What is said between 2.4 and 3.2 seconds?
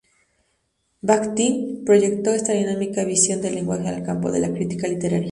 dinámica